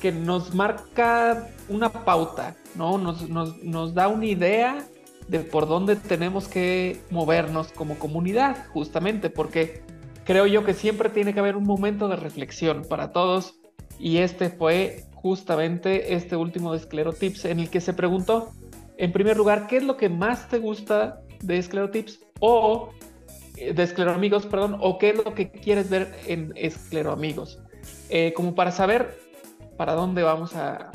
[0.00, 2.98] que nos marca una pauta, ¿no?
[2.98, 4.84] Nos da una idea
[5.28, 9.82] de por dónde tenemos que movernos como comunidad, justamente, porque
[10.24, 13.59] creo yo que siempre tiene que haber un momento de reflexión para todos
[14.00, 18.50] y este fue justamente este último de Esclerotips en el que se preguntó,
[18.96, 22.20] en primer lugar, ¿qué es lo que más te gusta de Esclerotips?
[22.40, 22.90] O
[23.56, 27.58] eh, de Escleroamigos, perdón, o qué es lo que quieres ver en Escleroamigos.
[28.08, 29.18] Eh, como para saber
[29.76, 30.90] para dónde vamos a,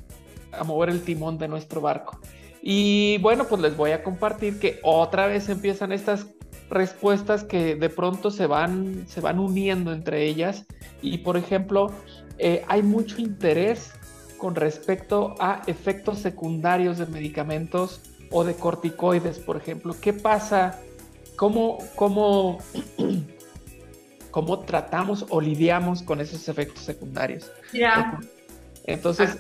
[0.52, 2.20] a mover el timón de nuestro barco.
[2.62, 6.28] Y bueno, pues les voy a compartir que otra vez empiezan estas
[6.70, 10.66] respuestas que de pronto se van, se van uniendo entre ellas.
[11.02, 11.92] Y por ejemplo,
[12.38, 13.92] eh, hay mucho interés
[14.38, 19.96] con respecto a efectos secundarios de medicamentos o de corticoides, por ejemplo.
[20.00, 20.80] ¿Qué pasa?
[21.36, 22.60] ¿Cómo, cómo,
[24.32, 27.52] cómo tratamos o lidiamos con esos efectos secundarios?
[27.72, 28.20] Mira,
[28.86, 29.38] Entonces,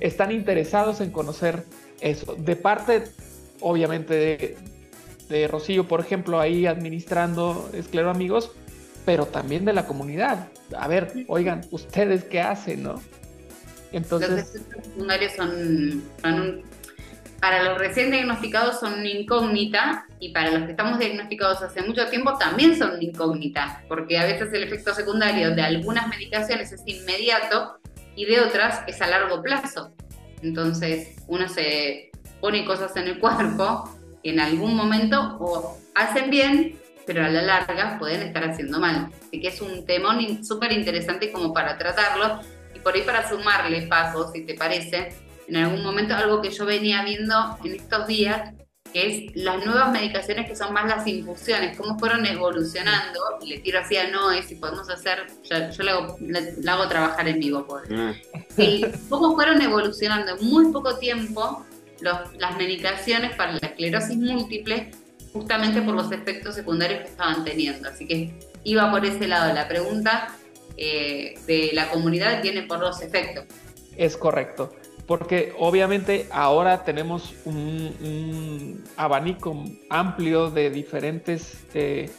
[0.00, 1.64] están interesados en conocer
[2.00, 2.34] eso.
[2.34, 3.04] De parte,
[3.60, 4.56] obviamente, de,
[5.28, 8.52] de Rocío, por ejemplo, ahí administrando Esclero Amigos,
[9.06, 10.48] pero también de la comunidad.
[10.76, 12.94] A ver, oigan, ¿ustedes qué hacen, no?
[12.94, 13.02] Los
[13.92, 16.62] Entonces, efectos secundarios son, son un-
[17.40, 22.06] para los recién diagnosticados son una incógnita y para los que estamos diagnosticados hace mucho
[22.06, 26.82] tiempo también son una incógnita, porque a veces el efecto secundario de algunas medicaciones es
[26.86, 27.78] inmediato
[28.16, 29.92] y de otras es a largo plazo.
[30.42, 33.88] Entonces uno se pone cosas en el cuerpo
[34.24, 39.08] que en algún momento o hacen bien, pero a la larga pueden estar haciendo mal.
[39.26, 42.40] Así que es un temón súper interesante como para tratarlo
[42.74, 45.14] y por ahí para sumarle pasos, si te parece,
[45.48, 48.52] en algún momento algo que yo venía viendo en estos días,
[48.92, 53.58] que es las nuevas medicaciones que son más las infusiones, cómo fueron evolucionando, y le
[53.60, 57.28] tiro así a Noé si podemos hacer, yo, yo la, hago, la- la hago trabajar
[57.28, 57.94] en vivo, pobre.
[57.96, 58.14] Ah,
[58.56, 61.64] Y cómo fueron evolucionando en muy poco tiempo
[62.00, 64.90] los- las medicaciones para la esclerosis múltiple,
[65.36, 67.88] justamente por los efectos secundarios que estaban teniendo.
[67.88, 69.52] Así que iba por ese lado.
[69.54, 70.34] La pregunta
[70.76, 73.44] eh, de la comunidad viene por los efectos.
[73.96, 74.74] Es correcto,
[75.06, 82.10] porque obviamente ahora tenemos un, abanico amplio de diferentes eh,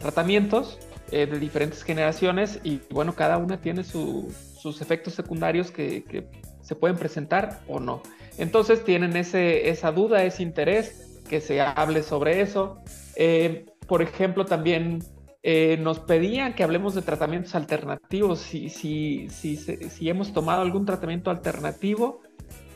[0.00, 0.78] tratamientos,
[1.10, 6.26] eh, de diferentes generaciones y bueno, cada una tiene su- sus efectos secundarios que, que
[6.62, 8.02] se pueden presentar o no.
[8.38, 12.82] Entonces tienen ese, esa duda, ese interés, que se hable sobre eso.
[13.16, 15.02] Eh, por ejemplo, también
[15.42, 20.86] eh, nos pedían que hablemos de tratamientos alternativos, si, si, si, si hemos tomado algún
[20.86, 22.20] tratamiento alternativo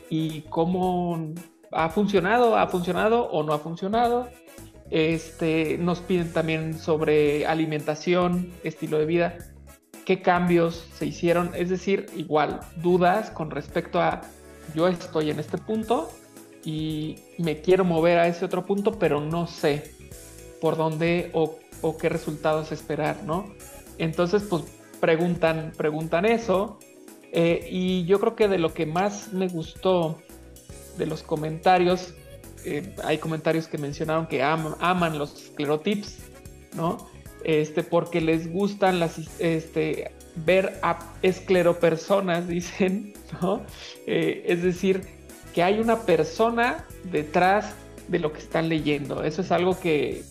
[0.09, 1.33] y cómo
[1.71, 4.29] ha funcionado, ha funcionado o no ha funcionado.
[4.89, 9.37] Este, nos piden también sobre alimentación, estilo de vida,
[10.05, 14.21] qué cambios se hicieron, es decir, igual dudas con respecto a
[14.75, 16.09] yo estoy en este punto
[16.63, 19.93] y me quiero mover a ese otro punto, pero no sé
[20.61, 21.57] por dónde o,
[21.97, 23.51] qué resultados esperar, ¿no?
[23.97, 24.63] Entonces, pues
[24.99, 26.77] preguntan, preguntan eso.
[27.33, 30.19] eh, y yo creo que de lo que más me gustó
[30.97, 32.13] de los comentarios,
[32.65, 36.17] eh, hay comentarios que mencionaron que am- aman los esclerotips,
[36.75, 37.09] ¿no?
[37.43, 43.61] Este, porque les gustan las, este, ver a escleropersonas, dicen, ¿no?
[44.05, 45.01] Eh, es decir,
[45.53, 47.75] que hay una persona detrás
[48.07, 49.23] de lo que están leyendo.
[49.23, 50.23] Eso es algo que,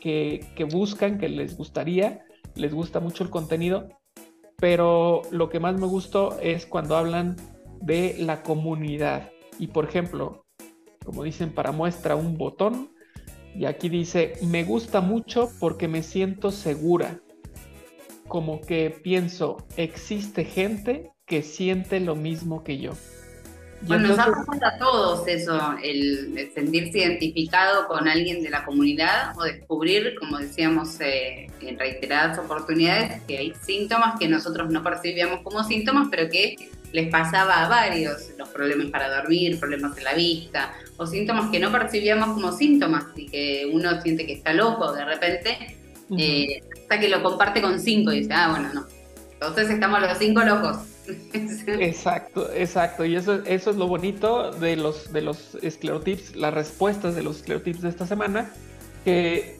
[0.00, 3.88] que, buscan, que les gustaría, les gusta mucho el contenido,
[4.58, 7.36] pero lo que más me gustó es cuando hablan
[7.80, 9.30] de la comunidad.
[9.58, 10.44] Y por ejemplo,
[11.04, 12.90] como dicen para muestra un botón,
[13.56, 17.20] y aquí dice, me gusta mucho porque me siento segura.
[18.26, 22.92] Como que pienso, existe gente que siente lo mismo que yo.
[23.86, 28.64] Bueno, nos ha pasado a todos eso, el, el sentirse identificado con alguien de la
[28.64, 34.82] comunidad o descubrir, como decíamos eh, en reiteradas oportunidades, que hay síntomas que nosotros no
[34.82, 36.56] percibíamos como síntomas, pero que
[36.92, 41.58] les pasaba a varios, los problemas para dormir, problemas en la vista, o síntomas que
[41.58, 45.76] no percibíamos como síntomas y que uno siente que está loco de repente,
[46.16, 48.86] eh, hasta que lo comparte con cinco y dice, ah, bueno, no.
[49.32, 50.93] Entonces estamos los cinco locos.
[51.66, 53.04] Exacto, exacto.
[53.04, 57.36] Y eso, eso es lo bonito de los, de los esclerotips, las respuestas de los
[57.36, 58.50] esclerotips de esta semana,
[59.04, 59.58] que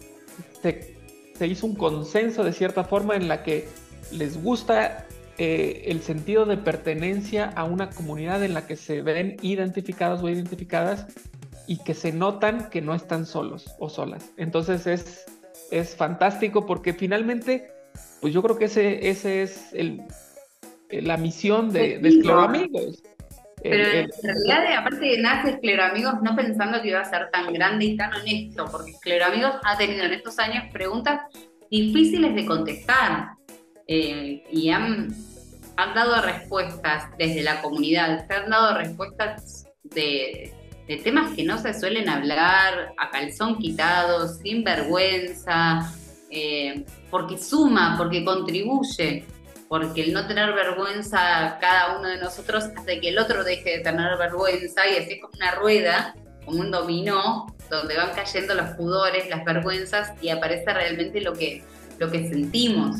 [0.62, 3.68] se, hizo un consenso de cierta forma en la que
[4.10, 9.36] les gusta eh, el sentido de pertenencia a una comunidad en la que se ven
[9.42, 11.06] identificados o identificadas
[11.66, 14.32] y que se notan que no están solos o solas.
[14.36, 15.24] Entonces es,
[15.70, 17.70] es fantástico porque finalmente,
[18.20, 20.02] pues yo creo que ese, ese es el,
[20.90, 23.02] la misión de, de Escleroamigos.
[23.62, 27.52] Pero El- en realidad, eh, aparte nace Escleroamigos no pensando que iba a ser tan
[27.52, 31.22] grande y tan honesto, porque Escleroamigos ha tenido en estos años preguntas
[31.70, 33.30] difíciles de contestar
[33.88, 35.08] eh, y han,
[35.76, 40.52] han dado respuestas desde la comunidad, se han dado respuestas de,
[40.86, 45.90] de temas que no se suelen hablar a calzón quitado, sin vergüenza,
[46.30, 49.24] eh, porque suma, porque contribuye
[49.68, 53.80] porque el no tener vergüenza cada uno de nosotros hace que el otro deje de
[53.80, 58.70] tener vergüenza y así es como una rueda, como un dominó, donde van cayendo los
[58.70, 61.62] pudores, las vergüenzas y aparece realmente lo que,
[61.98, 62.96] lo que sentimos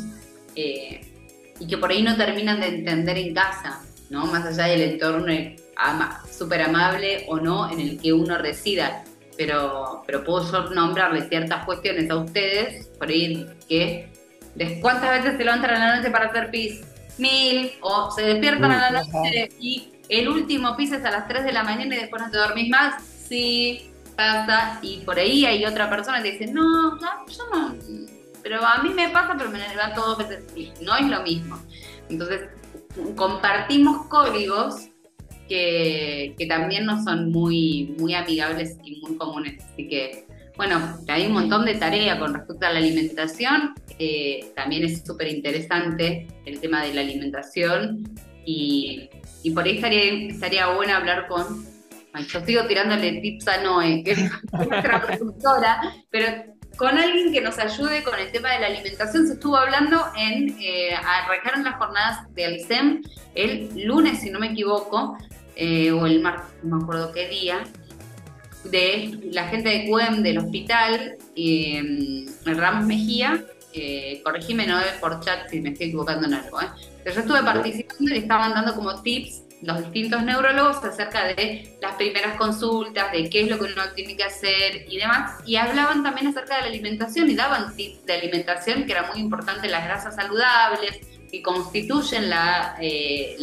[0.57, 1.01] eh,
[1.61, 4.27] y que por ahí no terminan de entender en casa, ¿no?
[4.27, 5.33] Más allá del entorno
[5.77, 9.05] ama, súper amable o no en el que uno resida.
[9.37, 14.14] Pero, pero puedo yo nombrarle ciertas cuestiones a ustedes, por ahí que
[14.81, 16.83] cuántas veces se levantan a la noche para hacer pis,
[17.19, 21.45] mil, o se despiertan a la noche y el último piso es a las 3
[21.45, 23.03] de la mañana y después no te dormís más.
[23.03, 24.79] Sí, pasa.
[24.83, 27.75] Y por ahí hay otra persona que dice, no, no, yo no.
[28.43, 30.45] Pero a mí me pasa, pero me levanto dos veces.
[30.55, 31.59] Y no es lo mismo.
[32.09, 32.43] Entonces,
[33.17, 34.89] compartimos códigos
[35.49, 39.63] que, que también no son muy, muy amigables y muy comunes.
[39.73, 40.27] Así que,
[40.57, 43.75] bueno, hay un montón de tarea con respecto a la alimentación.
[43.99, 48.05] Eh, también es súper interesante el tema de la alimentación
[48.45, 49.11] y,
[49.55, 51.65] por ahí estaría, estaría bueno hablar con...
[52.29, 54.19] yo sigo tirándole tips a Noé, que es
[54.53, 55.81] nuestra productora,
[56.11, 56.27] pero
[56.77, 59.27] con alguien que nos ayude con el tema de la alimentación.
[59.27, 63.03] Se estuvo hablando en, eh, arrancaron las jornadas de Alcem
[63.35, 65.17] el lunes, si no me equivoco,
[65.57, 67.63] eh, o el martes, no me acuerdo qué día,
[68.65, 75.49] de la gente de CUEM del hospital, eh, Ramos Mejía, eh, corregime Noé por chat
[75.51, 76.67] si me estoy equivocando en algo, ¿eh?
[77.05, 82.37] yo estuve participando y estaban dando como tips los distintos neurólogos acerca de las primeras
[82.37, 85.41] consultas, de qué es lo que uno tiene que hacer y demás.
[85.47, 89.21] Y hablaban también acerca de la alimentación y daban tips de alimentación, que era muy
[89.21, 91.01] importante las grasas saludables,
[91.31, 93.37] que constituyen la, eh,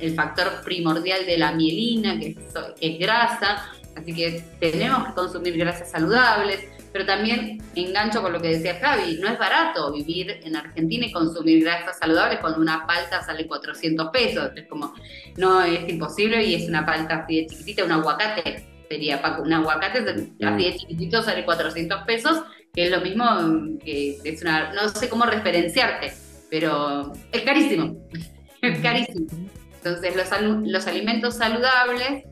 [0.00, 2.36] el factor primordial de la mielina, que
[2.80, 3.70] es grasa.
[3.96, 6.60] Así que tenemos que consumir grasas saludables,
[6.92, 11.12] pero también engancho con lo que decía Javi, no es barato vivir en Argentina y
[11.12, 14.50] consumir grasas saludables cuando una palta sale 400 pesos.
[14.54, 14.94] Es como,
[15.36, 19.52] no es imposible y es una palta así de chiquitita, un aguacate sería, Paco, un
[19.52, 22.42] aguacate así de chiquitito sale 400 pesos,
[22.72, 23.24] que es lo mismo
[23.82, 26.12] que es una, no sé cómo referenciarte,
[26.50, 27.96] pero es carísimo,
[28.62, 29.26] es carísimo.
[29.82, 30.14] Entonces
[30.64, 32.24] los alimentos saludables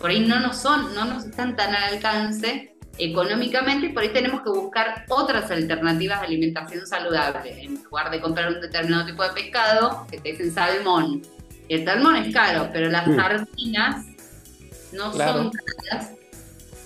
[0.00, 4.08] por ahí no nos son, no nos están tan al alcance económicamente y por ahí
[4.12, 7.62] tenemos que buscar otras alternativas de alimentación saludable.
[7.62, 11.22] En lugar de comprar un determinado tipo de pescado, que te dicen salmón.
[11.68, 13.16] Y el salmón es caro, pero las Mm.
[13.16, 14.06] sardinas
[14.92, 15.42] no Claro.
[15.44, 15.52] son
[15.90, 16.10] caras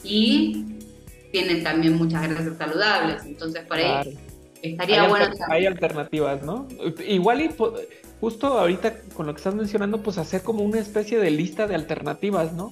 [0.05, 0.67] y
[1.31, 3.25] tienen también muchas grasas saludables.
[3.25, 4.11] Entonces por ahí Claro.
[4.63, 6.67] estaría hay, bueno alter- hay alternativas, ¿no?
[7.07, 7.51] Igual y
[8.21, 11.75] justo ahorita con lo que estás mencionando, pues hacer como una especie de lista de
[11.75, 12.71] alternativas, ¿no?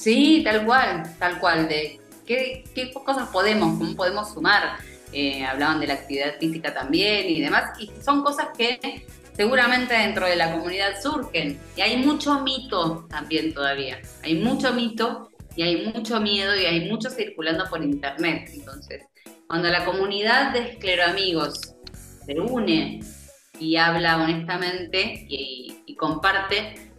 [0.00, 2.64] Sí, tal cual, tal cual, de qué,
[3.04, 4.78] cosas podemos, cómo podemos sumar.
[5.12, 9.04] Eh, hablaban de la actividad física también y demás, y son cosas que
[9.36, 11.60] seguramente dentro de la comunidad surgen.
[11.76, 16.88] Y hay mucho mito también todavía, hay mucho mito y hay mucho miedo y hay
[16.88, 18.48] mucho circulando por internet.
[18.54, 19.04] Entonces,
[19.48, 21.74] cuando la comunidad de escleroamigos
[22.24, 23.00] se une
[23.58, 26.89] y habla honestamente y, comparte,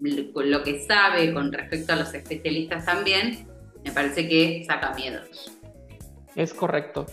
[0.00, 3.46] lo que sabe con respecto a los especialistas también,
[3.84, 5.52] me parece que saca miedos.
[6.34, 7.06] Es correcto.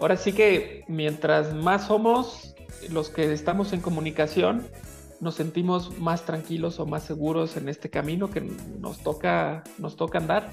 [0.00, 2.54] Ahora sí que mientras más somos
[2.90, 4.68] los que estamos en comunicación,
[5.20, 10.18] nos sentimos más tranquilos o más seguros en este camino que nos toca, nos toca
[10.18, 10.52] andar.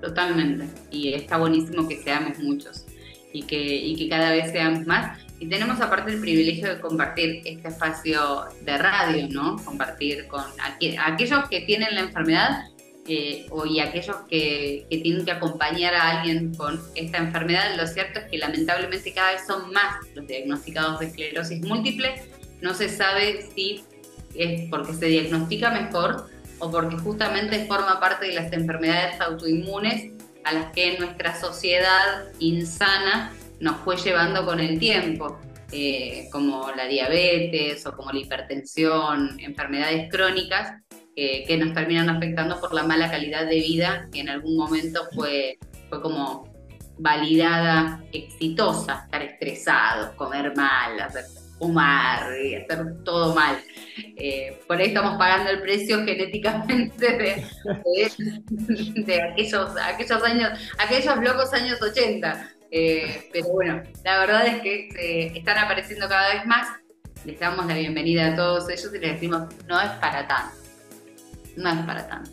[0.00, 0.66] Totalmente.
[0.90, 2.86] Y está buenísimo que seamos muchos
[3.32, 5.18] y que, y que cada vez seamos más.
[5.40, 9.56] Y tenemos aparte el privilegio de compartir este espacio de radio, ¿no?
[9.64, 12.64] Compartir con aqu- aquellos que tienen la enfermedad
[13.06, 17.76] eh, o, y aquellos que, que tienen que acompañar a alguien con esta enfermedad.
[17.76, 22.20] Lo cierto es que lamentablemente cada vez son más los diagnosticados de esclerosis múltiple.
[22.60, 23.84] No se sabe si
[24.34, 26.28] es porque se diagnostica mejor
[26.58, 30.12] o porque justamente forma parte de las enfermedades autoinmunes
[30.44, 35.38] a las que nuestra sociedad insana nos fue llevando con el tiempo,
[35.72, 40.82] eh, como la diabetes o como la hipertensión, enfermedades crónicas
[41.16, 45.58] que nos terminan afectando por la mala calidad de vida que en algún momento fue,
[45.88, 46.48] fue como
[46.98, 51.24] validada exitosa, estar estresados, comer mal, hacer
[51.58, 53.58] fumar y hacer todo mal.
[54.16, 57.46] Eh, por ahí estamos pagando el precio genéticamente de,
[57.84, 62.52] de, de aquellos, aquellos años, aquellos locos años 80.
[62.70, 66.68] Eh, pero bueno, la verdad es que eh, están apareciendo cada vez más.
[67.24, 70.56] Les damos la bienvenida a todos ellos y les decimos, no es para tanto.
[71.56, 72.30] No es para tanto.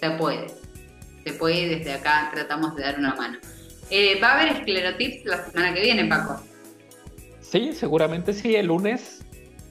[0.00, 0.46] Se puede.
[1.24, 3.38] Se puede y desde acá tratamos de dar una mano.
[3.90, 6.42] Eh, va a haber esclerotips la semana que viene, Paco.
[7.40, 8.56] Sí, seguramente sí.
[8.56, 9.24] El lunes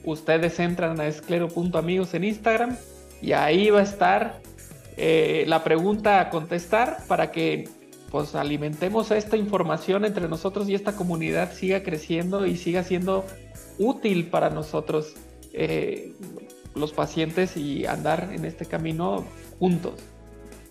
[0.04, 2.76] ustedes entran a esclero.amigos en Instagram
[3.20, 4.40] y ahí va a estar
[4.96, 7.68] la pregunta a contestar para que
[8.14, 13.24] pues alimentemos esta información entre nosotros y esta comunidad siga creciendo y siga siendo
[13.76, 15.14] útil para nosotros
[15.52, 16.12] eh,
[16.76, 19.24] los pacientes y andar en este camino
[19.58, 19.94] juntos.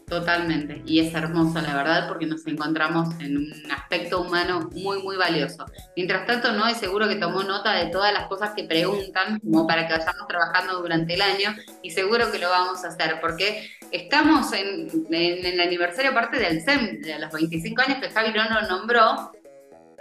[0.08, 0.84] Totalmente.
[0.86, 5.66] Y es hermoso, la verdad, porque nos encontramos en un aspecto humano muy, muy valioso.
[5.98, 9.68] Mientras tanto, no es seguro que tomó nota de todas las cosas que preguntan, como
[9.68, 13.70] para que vayamos trabajando durante el año, y seguro que lo vamos a hacer, porque
[13.94, 18.44] estamos en, en el aniversario aparte del SEM, de los 25 años que Javi no
[18.50, 19.32] lo nombró,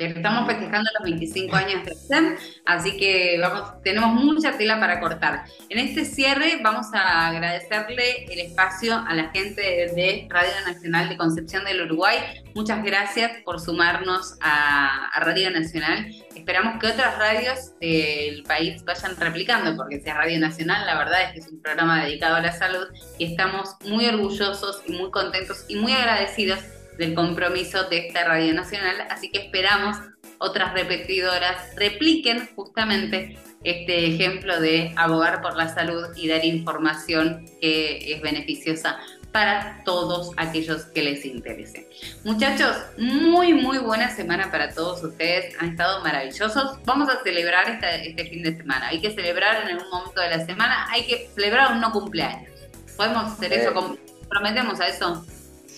[0.06, 2.36] Estamos festejando los 25 años del SEM,
[2.66, 5.44] así que vamos, tenemos mucha tela para cortar.
[5.68, 11.16] En este cierre vamos a agradecerle el espacio a la gente de Radio Nacional de
[11.16, 12.18] Concepción del Uruguay.
[12.54, 16.06] Muchas gracias por sumarnos a, a Radio Nacional.
[16.34, 21.22] Esperamos que otras radios del país vayan replicando, porque si es Radio Nacional, la verdad
[21.22, 22.88] es que es un programa dedicado a la salud
[23.18, 26.58] y estamos muy orgullosos y muy contentos y muy agradecidos
[26.98, 29.96] del compromiso de esta Radio Nacional, así que esperamos
[30.38, 38.12] otras repetidoras repliquen justamente este ejemplo de abogar por la salud y dar información que
[38.12, 38.98] es beneficiosa
[39.30, 41.88] para todos aquellos que les interese.
[42.24, 46.78] Muchachos, muy muy buena semana para todos ustedes, han estado maravillosos.
[46.84, 50.44] Vamos a celebrar este fin de semana, hay que celebrar en algún momento de la
[50.44, 52.50] semana, hay que celebrar un no cumpleaños.
[52.96, 53.96] ¿Podemos hacer eso?
[54.28, 55.24] ¿Prometemos a eso?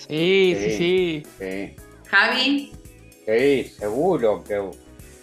[0.09, 1.76] Sí, sí, sí.
[2.09, 2.72] Javi.
[3.26, 4.61] Sí, seguro que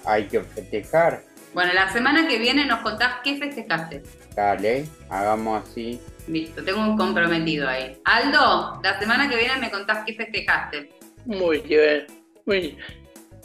[0.06, 1.24] hay que festejar.
[1.54, 4.02] Bueno, la semana que viene nos contás qué festejaste.
[4.36, 6.00] Dale, hagamos así.
[6.28, 8.00] Listo, tengo un comprometido ahí.
[8.06, 10.90] Aldo, la semana que viene me contás qué festejaste.
[11.26, 12.08] Muy bien,
[12.46, 12.78] muy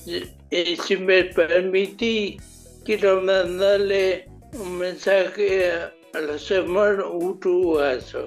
[0.00, 0.78] bien.
[0.82, 2.40] si me permitís,
[2.84, 5.72] quiero mandarle un mensaje
[6.14, 8.26] a la semana uruguayo.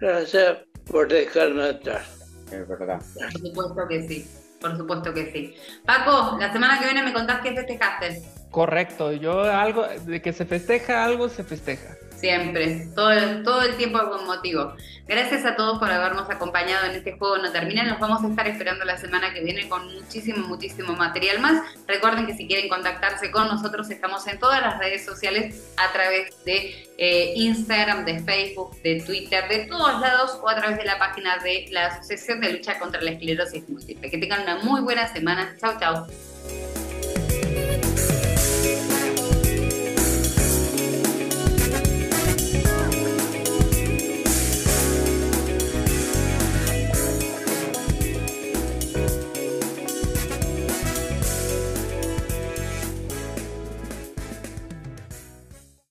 [0.00, 0.58] Gracias
[0.90, 3.00] por dejarme atrás es verdad.
[3.14, 4.30] Por supuesto que sí,
[4.60, 5.54] por supuesto que sí.
[5.84, 8.22] Paco, la semana que viene me contás qué festejaste.
[8.50, 11.96] Correcto, yo algo, de que se festeja algo, se festeja.
[12.24, 14.72] Siempre, todo el, todo el tiempo con motivo.
[15.06, 17.84] Gracias a todos por habernos acompañado en este juego No Termina.
[17.84, 21.62] Nos vamos a estar esperando la semana que viene con muchísimo, muchísimo material más.
[21.86, 26.42] Recuerden que si quieren contactarse con nosotros, estamos en todas las redes sociales a través
[26.46, 30.98] de eh, Instagram, de Facebook, de Twitter, de todos lados o a través de la
[30.98, 34.10] página de la Asociación de Lucha contra la Esclerosis Múltiple.
[34.10, 35.54] Que tengan una muy buena semana.
[35.60, 36.06] Chao, chao.